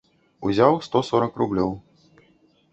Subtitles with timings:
[0.47, 1.71] Узяў сто сорак рублёў.